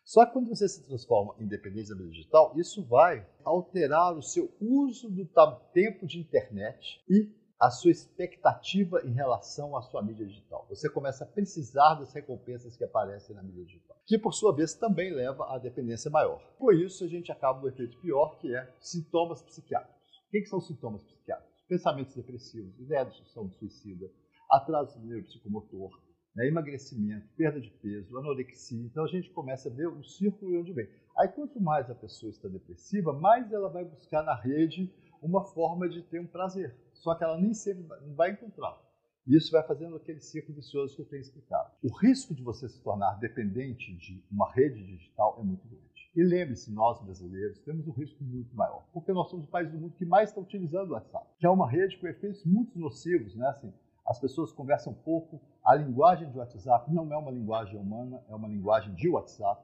Só 0.04 0.26
que 0.26 0.32
quando 0.32 0.48
você 0.48 0.68
se 0.68 0.84
transforma 0.84 1.34
em 1.38 1.46
mídia 1.46 1.94
digital, 2.08 2.52
isso 2.56 2.84
vai 2.84 3.26
alterar 3.44 4.16
o 4.16 4.22
seu 4.22 4.52
uso 4.60 5.08
do 5.08 5.26
tempo 5.72 6.06
de 6.06 6.18
internet 6.18 7.02
e 7.08 7.30
a 7.62 7.70
sua 7.70 7.92
expectativa 7.92 9.00
em 9.06 9.12
relação 9.12 9.76
à 9.76 9.82
sua 9.82 10.02
mídia 10.02 10.26
digital. 10.26 10.66
Você 10.68 10.90
começa 10.90 11.22
a 11.22 11.28
precisar 11.28 11.94
das 11.94 12.12
recompensas 12.12 12.76
que 12.76 12.82
aparecem 12.82 13.36
na 13.36 13.42
mídia 13.42 13.64
digital, 13.64 13.96
que 14.04 14.18
por 14.18 14.34
sua 14.34 14.52
vez 14.52 14.74
também 14.74 15.14
leva 15.14 15.46
à 15.54 15.58
dependência 15.58 16.10
maior. 16.10 16.42
Por 16.58 16.74
isso, 16.74 17.04
a 17.04 17.06
gente 17.06 17.30
acaba 17.30 17.60
no 17.60 17.68
efeito 17.68 17.96
pior, 18.00 18.36
que 18.40 18.52
é 18.52 18.68
sintomas 18.80 19.40
psiquiátricos. 19.42 20.02
O 20.26 20.30
que, 20.32 20.44
são 20.46 20.60
sintomas 20.60 21.04
psiquiátricos? 21.04 21.62
Pensamentos 21.68 22.16
depressivos, 22.16 22.76
ideia 22.80 23.04
de 23.04 23.16
suicida, 23.30 24.10
atraso 24.50 24.98
neuropsicomotor, 24.98 25.92
né, 26.34 26.46
emagrecimento, 26.46 27.28
perda 27.36 27.60
de 27.60 27.70
peso, 27.70 28.16
anorexia. 28.18 28.84
Então 28.84 29.04
a 29.04 29.08
gente 29.08 29.30
começa 29.30 29.68
a 29.68 29.72
ver 29.72 29.88
o 29.88 30.02
círculo 30.02 30.60
onde 30.60 30.72
vem. 30.72 30.88
Aí 31.18 31.28
quanto 31.28 31.60
mais 31.60 31.90
a 31.90 31.94
pessoa 31.94 32.30
está 32.30 32.48
depressiva, 32.48 33.12
mais 33.12 33.52
ela 33.52 33.68
vai 33.68 33.84
buscar 33.84 34.22
na 34.22 34.34
rede 34.34 34.92
uma 35.20 35.44
forma 35.44 35.88
de 35.88 36.02
ter 36.02 36.20
um 36.20 36.26
prazer 36.26 36.74
só 37.02 37.16
que 37.16 37.24
ela 37.24 37.36
nem 37.36 37.52
sempre 37.52 37.84
vai 38.14 38.30
encontrar. 38.30 38.80
E 39.26 39.36
isso 39.36 39.50
vai 39.50 39.62
fazendo 39.66 39.96
aquele 39.96 40.20
ciclo 40.20 40.54
vicioso 40.54 40.94
que 40.94 41.02
eu 41.02 41.06
tenho 41.06 41.20
explicado. 41.20 41.70
O 41.82 41.92
risco 41.92 42.34
de 42.34 42.42
você 42.42 42.68
se 42.68 42.80
tornar 42.80 43.18
dependente 43.18 43.92
de 43.96 44.24
uma 44.30 44.50
rede 44.52 44.84
digital 44.84 45.36
é 45.40 45.42
muito 45.42 45.66
grande. 45.68 46.10
E 46.14 46.22
lembre-se, 46.22 46.72
nós 46.72 47.02
brasileiros 47.02 47.58
temos 47.60 47.86
um 47.88 47.92
risco 47.92 48.22
muito 48.22 48.54
maior, 48.54 48.86
porque 48.92 49.12
nós 49.12 49.30
somos 49.30 49.46
o 49.46 49.50
país 49.50 49.70
do 49.70 49.78
mundo 49.78 49.96
que 49.96 50.04
mais 50.04 50.28
está 50.28 50.40
utilizando 50.40 50.90
o 50.90 50.92
WhatsApp, 50.92 51.26
que 51.38 51.46
é 51.46 51.50
uma 51.50 51.68
rede 51.68 51.96
com 51.98 52.06
efeitos 52.06 52.44
muito 52.44 52.78
nocivos, 52.78 53.34
né? 53.34 53.48
Assim, 53.48 53.72
as 54.06 54.20
pessoas 54.20 54.52
conversam 54.52 54.92
pouco, 54.92 55.40
a 55.64 55.74
linguagem 55.74 56.30
de 56.30 56.38
WhatsApp 56.38 56.92
não 56.92 57.12
é 57.12 57.16
uma 57.16 57.30
linguagem 57.30 57.78
humana, 57.78 58.22
é 58.28 58.34
uma 58.34 58.48
linguagem 58.48 58.94
de 58.94 59.08
WhatsApp 59.08 59.62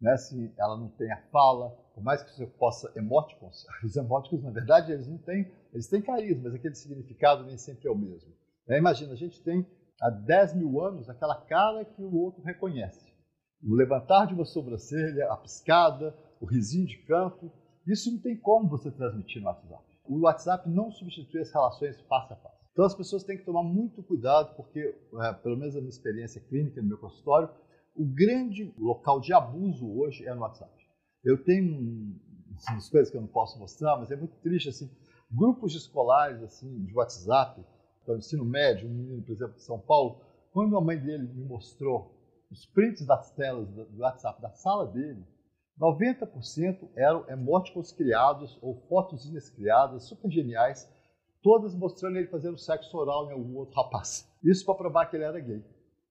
né, 0.00 0.14
ela 0.58 0.76
não 0.76 0.88
tem 0.88 1.10
a 1.10 1.20
fala, 1.32 1.70
por 1.94 2.02
mais 2.02 2.22
que 2.22 2.30
você 2.30 2.46
possa 2.46 2.92
emoticons, 2.96 3.66
os 3.84 3.96
emoticons, 3.96 4.44
na 4.44 4.50
verdade, 4.50 4.92
eles 4.92 5.08
não 5.08 5.18
têm, 5.18 5.50
eles 5.72 5.88
têm 5.88 6.00
carisma, 6.00 6.44
mas 6.44 6.54
aquele 6.54 6.74
significado 6.74 7.44
nem 7.44 7.58
sempre 7.58 7.88
é 7.88 7.90
o 7.90 7.96
mesmo. 7.96 8.32
É, 8.68 8.78
imagina, 8.78 9.12
a 9.12 9.16
gente 9.16 9.42
tem 9.42 9.66
há 10.00 10.10
10 10.10 10.54
mil 10.54 10.80
anos 10.80 11.08
aquela 11.08 11.34
cara 11.34 11.84
que 11.84 12.02
o 12.02 12.14
outro 12.16 12.42
reconhece. 12.42 13.08
O 13.62 13.74
levantar 13.74 14.26
de 14.26 14.34
uma 14.34 14.44
sobrancelha, 14.44 15.32
a 15.32 15.36
piscada, 15.36 16.16
o 16.40 16.46
risinho 16.46 16.86
de 16.86 16.98
canto, 16.98 17.50
isso 17.86 18.12
não 18.12 18.20
tem 18.20 18.36
como 18.36 18.68
você 18.68 18.90
transmitir 18.90 19.42
no 19.42 19.48
WhatsApp. 19.48 19.84
O 20.04 20.20
WhatsApp 20.20 20.68
não 20.68 20.92
substitui 20.92 21.40
as 21.40 21.52
relações 21.52 22.00
face 22.02 22.32
a 22.32 22.36
face. 22.36 22.57
Então 22.78 22.86
as 22.86 22.94
pessoas 22.94 23.24
têm 23.24 23.36
que 23.36 23.44
tomar 23.44 23.64
muito 23.64 24.04
cuidado, 24.04 24.54
porque, 24.54 24.94
é, 25.20 25.32
pelo 25.32 25.56
menos 25.56 25.74
a 25.74 25.80
minha 25.80 25.90
experiência 25.90 26.40
clínica 26.40 26.80
no 26.80 26.86
meu 26.86 26.98
consultório, 26.98 27.50
o 27.92 28.04
grande 28.04 28.72
local 28.78 29.18
de 29.18 29.32
abuso 29.32 29.84
hoje 29.98 30.24
é 30.24 30.32
no 30.32 30.42
WhatsApp. 30.42 30.72
Eu 31.24 31.42
tenho 31.42 32.14
umas 32.70 32.88
coisas 32.88 33.10
que 33.10 33.16
eu 33.16 33.20
não 33.20 33.26
posso 33.26 33.58
mostrar, 33.58 33.96
mas 33.96 34.12
é 34.12 34.16
muito 34.16 34.36
triste 34.36 34.68
assim. 34.68 34.88
Grupos 35.28 35.74
escolares 35.74 36.40
assim 36.40 36.84
de 36.84 36.94
WhatsApp, 36.94 37.60
então 38.00 38.16
ensino 38.16 38.44
médio, 38.44 38.88
um 38.88 38.94
menino, 38.94 39.24
por 39.24 39.32
exemplo, 39.32 39.54
de 39.54 39.62
São 39.64 39.80
Paulo, 39.80 40.20
quando 40.52 40.76
a 40.76 40.80
mãe 40.80 41.00
dele 41.00 41.26
me 41.26 41.44
mostrou 41.46 42.14
os 42.48 42.64
prints 42.64 43.04
das 43.04 43.32
telas 43.32 43.68
do 43.68 43.98
WhatsApp 43.98 44.40
da 44.40 44.50
sala 44.50 44.86
dele, 44.86 45.26
90% 45.80 46.90
eram 46.94 47.28
emoticons 47.28 47.90
criados 47.90 48.56
ou 48.62 48.76
fotozinhas 48.88 49.50
criadas, 49.50 50.04
super 50.04 50.30
geniais, 50.30 50.88
todas 51.42 51.74
mostrando 51.74 52.16
ele 52.16 52.28
fazendo 52.28 52.58
sexo 52.58 52.96
oral 52.96 53.28
em 53.28 53.32
algum 53.32 53.56
outro 53.56 53.74
rapaz. 53.76 54.28
Isso 54.42 54.64
para 54.64 54.74
provar 54.74 55.06
que 55.06 55.16
ele 55.16 55.24
era 55.24 55.38
gay. 55.40 55.64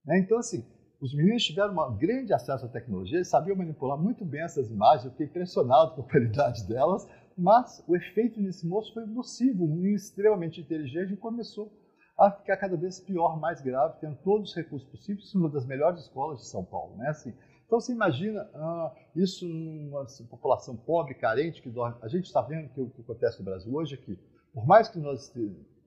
Né? 0.05 0.19
Então, 0.19 0.37
assim, 0.37 0.65
os 1.01 1.13
meninos 1.13 1.43
tiveram 1.43 1.73
um 1.73 1.97
grande 1.97 2.33
acesso 2.33 2.65
à 2.65 2.69
tecnologia, 2.69 3.17
eles 3.17 3.29
sabiam 3.29 3.55
manipular 3.55 3.97
muito 3.97 4.25
bem 4.25 4.41
essas 4.41 4.69
imagens, 4.69 5.05
eu 5.05 5.11
fiquei 5.11 5.27
impressionado 5.27 5.95
com 5.95 6.01
a 6.01 6.05
qualidade 6.09 6.67
delas, 6.67 7.07
mas 7.37 7.83
o 7.87 7.95
efeito 7.95 8.41
nesse 8.41 8.67
moço 8.67 8.93
foi 8.93 9.05
nocivo, 9.05 9.63
um 9.63 9.75
menino 9.75 9.95
extremamente 9.95 10.59
inteligente 10.59 11.13
e 11.13 11.17
começou 11.17 11.71
a 12.17 12.31
ficar 12.31 12.57
cada 12.57 12.75
vez 12.75 12.99
pior, 12.99 13.39
mais 13.39 13.61
grave, 13.61 13.99
tendo 14.01 14.15
todos 14.23 14.49
os 14.49 14.55
recursos 14.55 14.89
possíveis, 14.89 15.33
uma 15.35 15.49
das 15.49 15.67
melhores 15.67 16.01
escolas 16.01 16.39
de 16.39 16.47
São 16.47 16.65
Paulo, 16.65 16.97
né? 16.97 17.09
Assim, 17.09 17.31
então 17.67 17.79
você 17.79 17.91
imagina 17.91 18.49
ah, 18.55 18.95
isso 19.15 19.45
numa 19.47 20.05
população 20.29 20.75
pobre, 20.75 21.13
carente, 21.13 21.61
que 21.61 21.69
dorme. 21.69 21.97
A 22.01 22.07
gente 22.07 22.25
está 22.25 22.41
vendo 22.41 22.69
que 22.69 22.81
o 22.81 22.89
que 22.89 23.01
acontece 23.01 23.37
no 23.39 23.45
Brasil 23.45 23.71
hoje 23.71 23.95
é 23.95 23.97
que, 23.97 24.17
por 24.53 24.65
mais 24.65 24.89
que 24.89 24.99
nós 24.99 25.33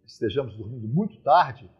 estejamos 0.07 0.57
dormindo 0.57 0.87
muito 0.89 1.19
tarde, 1.21 1.71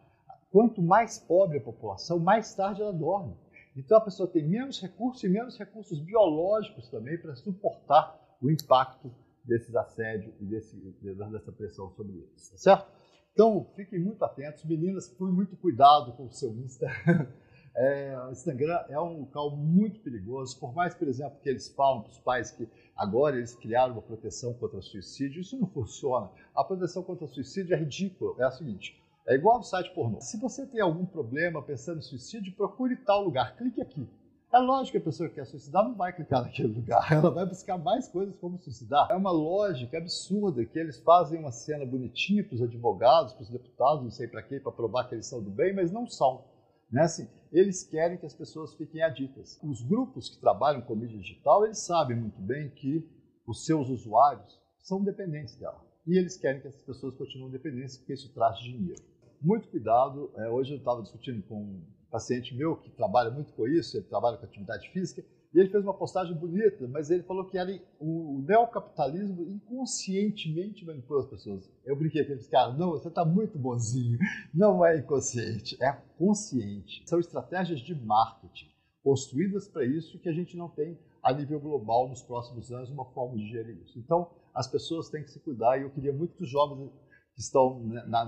quanto 0.51 0.81
mais 0.81 1.17
pobre 1.19 1.57
a 1.57 1.61
população, 1.61 2.19
mais 2.19 2.53
tarde 2.53 2.81
ela 2.81 2.93
dorme. 2.93 3.35
Então 3.75 3.97
a 3.97 4.01
pessoa 4.01 4.27
tem 4.27 4.47
menos 4.47 4.81
recursos 4.81 5.23
e 5.23 5.29
menos 5.29 5.57
recursos 5.57 5.99
biológicos 5.99 6.89
também 6.89 7.17
para 7.17 7.35
suportar 7.35 8.19
o 8.41 8.49
impacto 8.49 9.13
desses 9.43 9.75
assédios 9.75 10.33
e 10.39 10.45
desse, 10.45 10.75
dessa 11.01 11.51
pressão 11.51 11.89
sobre 11.91 12.17
eles, 12.17 12.49
tá 12.49 12.57
certo? 12.57 12.91
Então, 13.33 13.65
fiquem 13.75 13.99
muito 13.99 14.23
atentos. 14.23 14.63
Meninas, 14.65 15.07
tomem 15.07 15.33
muito 15.33 15.55
cuidado 15.55 16.13
com 16.13 16.25
o 16.25 16.31
seu 16.31 16.51
Insta. 16.57 16.87
É, 17.75 18.17
o 18.27 18.31
Instagram 18.31 18.79
é 18.89 18.99
um 18.99 19.21
local 19.21 19.55
muito 19.55 20.01
perigoso, 20.01 20.59
por 20.59 20.73
mais, 20.73 20.93
por 20.93 21.07
exemplo, 21.07 21.39
que 21.41 21.49
eles 21.49 21.69
falam 21.69 22.01
para 22.01 22.11
os 22.11 22.19
pais 22.19 22.51
que 22.51 22.67
agora 22.95 23.37
eles 23.37 23.55
criaram 23.55 23.93
uma 23.93 24.01
proteção 24.01 24.53
contra 24.53 24.81
suicídio, 24.81 25.41
isso 25.41 25.57
não 25.57 25.67
funciona. 25.67 26.29
A 26.53 26.63
proteção 26.63 27.01
contra 27.01 27.27
suicídio 27.27 27.73
é 27.73 27.77
ridícula. 27.77 28.35
É 28.39 28.43
a 28.43 28.51
seguinte, 28.51 29.01
é 29.25 29.35
igual 29.35 29.57
ao 29.57 29.63
site 29.63 29.93
pornô. 29.93 30.19
Se 30.19 30.37
você 30.39 30.65
tem 30.65 30.81
algum 30.81 31.05
problema 31.05 31.61
pensando 31.61 31.99
em 31.99 32.01
suicídio, 32.01 32.53
procure 32.55 32.97
tal 32.97 33.23
lugar, 33.23 33.55
clique 33.55 33.81
aqui. 33.81 34.07
É 34.53 34.57
lógico 34.57 34.91
que 34.91 34.97
a 34.97 35.05
pessoa 35.05 35.29
que 35.29 35.35
quer 35.35 35.45
suicidar 35.45 35.81
não 35.85 35.95
vai 35.95 36.11
clicar 36.11 36.41
naquele 36.41 36.73
lugar, 36.73 37.07
ela 37.13 37.31
vai 37.31 37.45
buscar 37.45 37.77
mais 37.77 38.09
coisas 38.09 38.35
como 38.35 38.59
suicidar. 38.59 39.07
É 39.09 39.15
uma 39.15 39.31
lógica 39.31 39.97
absurda 39.97 40.65
que 40.65 40.77
eles 40.77 40.99
fazem 40.99 41.39
uma 41.39 41.53
cena 41.53 41.85
bonitinha 41.85 42.43
para 42.43 42.55
os 42.55 42.61
advogados, 42.61 43.31
para 43.31 43.43
os 43.43 43.49
deputados, 43.49 44.03
não 44.03 44.11
sei 44.11 44.27
para 44.27 44.43
quê, 44.43 44.59
para 44.59 44.73
provar 44.73 45.07
que 45.07 45.15
eles 45.15 45.25
são 45.25 45.41
do 45.41 45.49
bem, 45.49 45.73
mas 45.73 45.89
não 45.89 46.05
são. 46.05 46.43
Né? 46.91 47.01
Assim, 47.03 47.27
eles 47.51 47.83
querem 47.83 48.17
que 48.17 48.25
as 48.25 48.33
pessoas 48.33 48.73
fiquem 48.75 49.01
aditas. 49.01 49.59
Os 49.63 49.81
grupos 49.81 50.29
que 50.29 50.39
trabalham 50.39 50.81
com 50.81 50.95
mídia 50.95 51.19
digital, 51.19 51.65
eles 51.65 51.79
sabem 51.79 52.17
muito 52.17 52.41
bem 52.41 52.69
que 52.69 53.07
os 53.47 53.65
seus 53.65 53.89
usuários 53.89 54.59
são 54.79 55.03
dependentes 55.03 55.55
dela. 55.55 55.81
E 56.05 56.17
eles 56.17 56.37
querem 56.37 56.61
que 56.61 56.67
essas 56.67 56.81
pessoas 56.81 57.15
continuem 57.15 57.51
dependentes 57.51 57.97
porque 57.97 58.13
isso 58.13 58.33
traz 58.33 58.57
dinheiro. 58.59 59.01
Muito 59.41 59.69
cuidado. 59.69 60.31
É, 60.37 60.49
hoje 60.49 60.73
eu 60.73 60.77
estava 60.77 61.01
discutindo 61.01 61.41
com 61.43 61.81
paciente 62.09 62.55
meu 62.55 62.75
que 62.75 62.89
trabalha 62.89 63.31
muito 63.31 63.53
com 63.53 63.67
isso, 63.67 63.95
ele 63.97 64.05
trabalha 64.05 64.37
com 64.37 64.45
atividade 64.45 64.89
física, 64.89 65.23
e 65.53 65.59
ele 65.59 65.69
fez 65.69 65.83
uma 65.83 65.93
postagem 65.93 66.33
bonita, 66.35 66.87
mas 66.87 67.09
ele 67.09 67.23
falou 67.23 67.45
que 67.45 67.57
era 67.57 67.69
o 67.99 68.41
neocapitalismo 68.47 69.43
inconscientemente 69.43 70.85
manipula 70.85 71.21
as 71.21 71.29
pessoas. 71.29 71.69
Eu 71.85 71.95
brinquei 71.97 72.23
com 72.23 72.31
eles, 72.31 72.47
cara, 72.47 72.71
não, 72.73 72.91
você 72.91 73.09
está 73.09 73.25
muito 73.25 73.59
bonzinho. 73.59 74.17
Não 74.53 74.85
é 74.85 74.97
inconsciente, 74.97 75.77
é 75.83 75.91
consciente. 76.17 77.03
São 77.05 77.19
estratégias 77.19 77.81
de 77.81 77.93
marketing 77.93 78.71
construídas 79.03 79.67
para 79.67 79.85
isso 79.85 80.19
que 80.19 80.29
a 80.29 80.33
gente 80.33 80.55
não 80.55 80.69
tem 80.69 80.97
a 81.21 81.33
nível 81.33 81.59
global 81.59 82.07
nos 82.07 82.21
próximos 82.21 82.71
anos 82.71 82.89
uma 82.89 83.05
forma 83.05 83.37
de 83.37 83.49
gerir 83.49 83.77
isso. 83.81 83.99
Então, 83.99 84.29
as 84.53 84.67
pessoas 84.67 85.09
têm 85.09 85.23
que 85.23 85.31
se 85.31 85.39
cuidar 85.39 85.77
e 85.77 85.83
eu 85.83 85.89
queria 85.89 86.13
muito 86.13 86.35
que 86.35 86.43
os 86.43 86.49
jovens 86.49 86.89
que 87.33 87.41
estão 87.41 87.79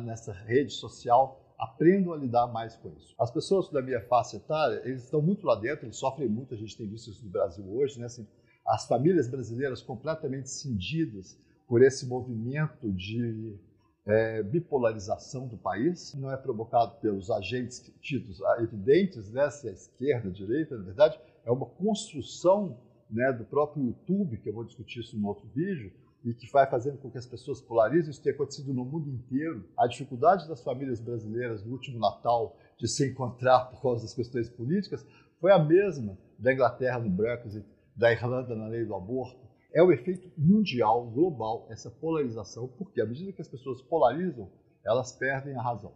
nessa 0.03 0.31
rede 0.31 0.73
social 0.73 1.42
aprendam 1.57 2.13
a 2.13 2.17
lidar 2.17 2.47
mais 2.47 2.75
com 2.75 2.89
isso. 2.97 3.13
As 3.19 3.31
pessoas 3.31 3.69
da 3.69 3.81
minha 3.81 4.01
faixa 4.01 4.37
etária, 4.37 4.81
eles 4.85 5.03
estão 5.03 5.21
muito 5.21 5.45
lá 5.45 5.55
dentro, 5.55 5.85
eles 5.85 5.97
sofrem 5.97 6.27
muito, 6.27 6.53
a 6.53 6.57
gente 6.57 6.77
tem 6.77 6.87
visto 6.87 7.09
isso 7.09 7.23
no 7.23 7.31
Brasil 7.31 7.65
hoje, 7.73 7.99
né? 7.99 8.05
Assim, 8.05 8.27
as 8.65 8.87
famílias 8.87 9.27
brasileiras 9.27 9.81
completamente 9.81 10.49
cindidas 10.49 11.37
por 11.67 11.81
esse 11.81 12.05
movimento 12.05 12.91
de 12.91 13.57
é, 14.05 14.43
bipolarização 14.43 15.47
do 15.47 15.57
país, 15.57 16.13
não 16.15 16.31
é 16.31 16.37
provocado 16.37 16.99
pelos 16.99 17.31
agentes 17.31 17.91
tidos 18.01 18.41
evidentes, 18.59 19.31
né, 19.31 19.49
se 19.49 19.69
é 19.69 19.71
esquerda, 19.71 20.29
direita, 20.29 20.77
na 20.77 20.83
verdade, 20.83 21.19
é 21.45 21.51
uma 21.51 21.65
construção 21.65 22.77
né, 23.09 23.31
do 23.31 23.45
próprio 23.45 23.85
YouTube, 23.85 24.37
que 24.37 24.49
eu 24.49 24.53
vou 24.53 24.63
discutir 24.63 24.99
isso 24.99 25.17
no 25.17 25.27
outro 25.27 25.47
vídeo, 25.53 25.91
e 26.23 26.33
que 26.33 26.49
vai 26.51 26.69
fazendo 26.69 26.97
com 26.97 27.11
que 27.11 27.17
as 27.17 27.25
pessoas 27.25 27.61
polarizem, 27.61 28.11
isso 28.11 28.23
tem 28.23 28.31
acontecido 28.31 28.73
no 28.73 28.85
mundo 28.85 29.09
inteiro. 29.09 29.67
A 29.77 29.87
dificuldade 29.87 30.47
das 30.47 30.63
famílias 30.63 30.99
brasileiras 30.99 31.63
no 31.63 31.73
último 31.73 31.99
Natal 31.99 32.57
de 32.77 32.87
se 32.87 33.09
encontrar 33.09 33.65
por 33.65 33.81
causa 33.81 34.03
das 34.03 34.13
questões 34.13 34.49
políticas 34.49 35.05
foi 35.39 35.51
a 35.51 35.59
mesma 35.59 36.17
da 36.39 36.53
Inglaterra 36.53 36.99
no 36.99 37.09
Brexit, 37.09 37.65
da 37.95 38.11
Irlanda 38.11 38.55
na 38.55 38.67
lei 38.67 38.85
do 38.85 38.95
aborto. 38.95 39.43
É 39.73 39.83
o 39.83 39.91
efeito 39.91 40.31
mundial, 40.37 41.09
global, 41.09 41.67
essa 41.69 41.91
polarização, 41.91 42.67
porque 42.67 43.01
à 43.01 43.05
medida 43.05 43.33
que 43.33 43.41
as 43.41 43.47
pessoas 43.49 43.81
polarizam, 43.81 44.49
elas 44.85 45.11
perdem 45.11 45.55
a 45.55 45.61
razão. 45.61 45.93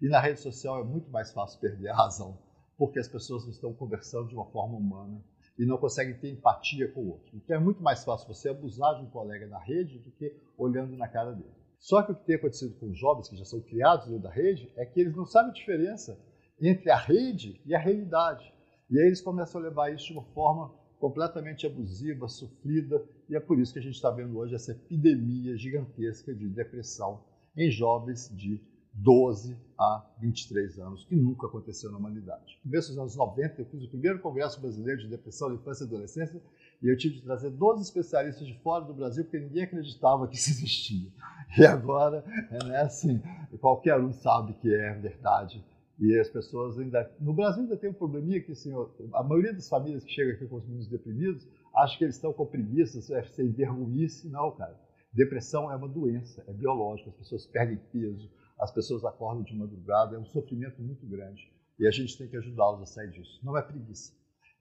E 0.00 0.08
na 0.08 0.20
rede 0.20 0.40
social 0.40 0.80
é 0.80 0.84
muito 0.84 1.10
mais 1.10 1.32
fácil 1.32 1.58
perder 1.60 1.88
a 1.88 1.96
razão, 1.96 2.38
porque 2.76 2.98
as 2.98 3.08
pessoas 3.08 3.44
não 3.44 3.50
estão 3.50 3.72
conversando 3.72 4.28
de 4.28 4.34
uma 4.34 4.46
forma 4.50 4.76
humana, 4.76 5.24
e 5.58 5.64
não 5.64 5.78
conseguem 5.78 6.18
ter 6.18 6.30
empatia 6.30 6.90
com 6.92 7.00
o 7.00 7.10
outro. 7.10 7.36
Então 7.36 7.56
é 7.56 7.60
muito 7.60 7.82
mais 7.82 8.04
fácil 8.04 8.26
você 8.26 8.48
abusar 8.48 8.96
de 8.96 9.02
um 9.02 9.10
colega 9.10 9.46
na 9.46 9.58
rede 9.58 9.98
do 9.98 10.10
que 10.10 10.36
olhando 10.58 10.96
na 10.96 11.08
cara 11.08 11.32
dele. 11.32 11.54
Só 11.78 12.02
que 12.02 12.12
o 12.12 12.14
que 12.14 12.24
tem 12.24 12.36
acontecido 12.36 12.74
com 12.78 12.90
os 12.90 12.98
jovens 12.98 13.28
que 13.28 13.36
já 13.36 13.44
são 13.44 13.60
criados 13.60 14.06
dentro 14.06 14.22
da 14.22 14.30
rede 14.30 14.72
é 14.76 14.86
que 14.86 15.00
eles 15.00 15.14
não 15.14 15.26
sabem 15.26 15.50
a 15.50 15.54
diferença 15.54 16.18
entre 16.60 16.90
a 16.90 16.96
rede 16.96 17.60
e 17.64 17.74
a 17.74 17.78
realidade. 17.78 18.52
E 18.90 18.98
aí 18.98 19.06
eles 19.06 19.20
começam 19.20 19.60
a 19.60 19.64
levar 19.64 19.92
isso 19.92 20.06
de 20.06 20.12
uma 20.14 20.24
forma 20.32 20.72
completamente 20.98 21.66
abusiva, 21.66 22.26
sofrida, 22.28 23.04
e 23.28 23.36
é 23.36 23.40
por 23.40 23.58
isso 23.58 23.72
que 23.72 23.78
a 23.78 23.82
gente 23.82 23.94
está 23.94 24.10
vendo 24.10 24.38
hoje 24.38 24.54
essa 24.54 24.72
epidemia 24.72 25.56
gigantesca 25.56 26.34
de 26.34 26.48
depressão 26.48 27.22
em 27.56 27.70
jovens 27.70 28.30
de 28.34 28.60
12 28.94 29.56
a 29.78 30.06
23 30.20 30.78
anos, 30.78 31.04
que 31.04 31.16
nunca 31.16 31.46
aconteceu 31.46 31.90
na 31.90 31.98
humanidade. 31.98 32.58
No 32.64 32.70
começo 32.70 32.88
dos 32.90 32.98
anos 32.98 33.16
90, 33.16 33.60
eu 33.60 33.66
fiz 33.66 33.82
o 33.82 33.88
primeiro 33.88 34.20
Congresso 34.20 34.60
Brasileiro 34.60 35.00
de 35.00 35.08
Depressão 35.08 35.48
de 35.48 35.56
Infância 35.56 35.84
e 35.84 35.86
Adolescência 35.86 36.40
e 36.82 36.88
eu 36.88 36.96
tive 36.96 37.16
que 37.16 37.22
trazer 37.22 37.50
12 37.50 37.82
especialistas 37.82 38.46
de 38.46 38.54
fora 38.60 38.84
do 38.84 38.94
Brasil 38.94 39.24
porque 39.24 39.38
ninguém 39.38 39.64
acreditava 39.64 40.28
que 40.28 40.36
isso 40.36 40.50
existia. 40.50 41.10
E 41.58 41.64
agora, 41.64 42.24
é, 42.50 42.64
né, 42.64 42.80
assim, 42.82 43.22
qualquer 43.60 43.98
um 44.00 44.12
sabe 44.12 44.54
que 44.54 44.72
é 44.72 44.92
verdade. 44.94 45.64
E 45.98 46.18
as 46.18 46.28
pessoas 46.28 46.78
ainda. 46.78 47.08
No 47.20 47.32
Brasil 47.32 47.62
ainda 47.62 47.76
tem 47.76 47.90
um 47.90 47.94
probleminha 47.94 48.40
que 48.40 48.52
assim, 48.52 48.72
a 49.12 49.22
maioria 49.22 49.52
das 49.52 49.68
famílias 49.68 50.04
que 50.04 50.10
chegam 50.10 50.34
aqui 50.34 50.46
com 50.46 50.56
os 50.56 50.64
meninos 50.64 50.88
deprimidos 50.88 51.46
acha 51.74 51.96
que 51.96 52.04
eles 52.04 52.16
estão 52.16 52.32
com 52.32 52.44
preguiça, 52.46 52.98
é 53.14 53.22
sem 53.22 53.50
vergonhice. 53.50 54.28
Não, 54.28 54.50
cara. 54.50 54.78
Depressão 55.12 55.70
é 55.70 55.76
uma 55.76 55.88
doença, 55.88 56.42
é 56.48 56.52
biológica, 56.52 57.08
as 57.10 57.16
pessoas 57.16 57.46
perdem 57.46 57.78
peso, 57.92 58.28
as 58.58 58.70
pessoas 58.72 59.04
acordam 59.04 59.42
de 59.42 59.54
madrugada, 59.56 60.16
é 60.16 60.18
um 60.18 60.26
sofrimento 60.26 60.80
muito 60.82 61.06
grande. 61.06 61.52
E 61.78 61.86
a 61.86 61.90
gente 61.90 62.16
tem 62.16 62.28
que 62.28 62.36
ajudá-los 62.36 62.82
a 62.82 62.86
sair 62.86 63.10
disso. 63.10 63.40
Não 63.42 63.56
é 63.56 63.62
preguiça, 63.62 64.12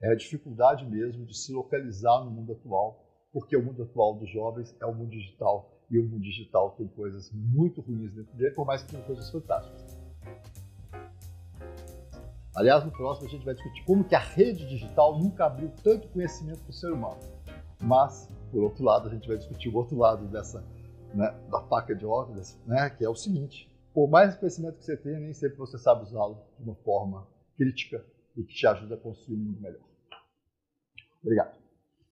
é 0.02 0.12
a 0.12 0.16
dificuldade 0.16 0.86
mesmo 0.86 1.26
de 1.26 1.38
se 1.38 1.54
localizar 1.54 2.26
no 2.26 2.32
mundo 2.32 2.52
atual, 2.52 3.06
porque 3.32 3.56
o 3.56 3.64
mundo 3.64 3.84
atual 3.84 4.16
dos 4.16 4.30
jovens 4.30 4.76
é 4.82 4.86
o 4.86 4.94
mundo 4.94 5.12
digital, 5.12 5.72
e 5.90 5.98
o 5.98 6.04
mundo 6.04 6.22
digital 6.22 6.72
tem 6.72 6.88
coisas 6.88 7.32
muito 7.32 7.82
ruins 7.82 8.14
dentro 8.14 8.36
dele, 8.36 8.54
por 8.54 8.66
mais 8.66 8.84
que 8.84 8.92
tenha 8.92 9.04
coisas 9.04 9.30
fantásticas. 9.30 10.04
Aliás, 12.56 12.84
no 12.84 12.92
próximo 12.92 13.28
a 13.28 13.32
gente 13.32 13.46
vai 13.46 13.56
discutir 13.56 13.84
como 13.86 14.04
que 14.04 14.14
a 14.14 14.20
rede 14.20 14.68
digital 14.68 15.18
nunca 15.18 15.46
abriu 15.46 15.72
tanto 15.84 16.08
conhecimento 16.10 16.62
para 16.62 16.70
o 16.70 16.74
ser 16.74 16.92
humano. 16.92 17.20
Mas, 17.82 18.30
por 18.52 18.62
outro 18.62 18.84
lado, 18.84 19.08
a 19.08 19.12
gente 19.12 19.28
vai 19.28 19.38
discutir 19.38 19.70
o 19.70 19.76
outro 19.76 19.98
lado 19.98 20.28
dessa, 20.28 20.62
né, 21.14 21.32
da 21.50 21.62
faca 21.62 21.96
de 21.96 22.06
óculos, 22.06 22.60
né, 22.68 22.90
que 22.90 23.04
é 23.04 23.10
o 23.10 23.16
seguinte: 23.16 23.73
por 23.94 24.10
mais 24.10 24.36
conhecimento 24.36 24.78
que 24.78 24.86
você 24.86 24.98
tenha, 24.98 25.20
nem 25.20 25.34
sempre 25.34 25.58
você 25.58 25.78
sabe 25.78 26.04
usá-lo 26.04 26.44
de 26.58 26.64
uma 26.64 26.76
forma 26.76 27.28
crítica 27.56 28.04
e 28.36 28.44
que 28.44 28.54
te 28.54 28.66
ajuda 28.66 28.96
a 28.96 28.98
construir 28.98 29.38
um 29.38 29.40
mundo 29.40 29.62
melhor. 29.62 29.82
Obrigado. 31.22 31.63